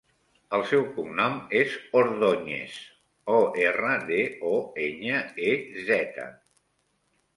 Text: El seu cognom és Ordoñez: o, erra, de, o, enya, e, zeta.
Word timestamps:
El 0.57 0.61
seu 0.69 0.85
cognom 0.95 1.35
és 1.59 1.75
Ordoñez: 1.99 2.79
o, 3.35 3.37
erra, 3.69 3.93
de, 4.09 4.25
o, 4.53 4.57
enya, 4.89 5.21
e, 5.53 5.57
zeta. 5.91 6.27